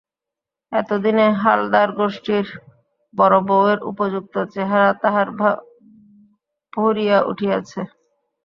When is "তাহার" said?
5.01-5.27